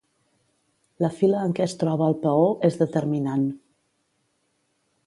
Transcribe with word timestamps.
La 1.05 1.11
fila 1.17 1.43
en 1.49 1.53
què 1.59 1.65
es 1.67 1.75
troba 1.83 2.09
el 2.13 2.17
peó 2.25 2.49
és 2.71 2.81
determinant. 2.81 3.47